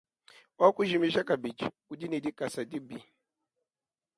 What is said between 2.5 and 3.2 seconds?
dibi.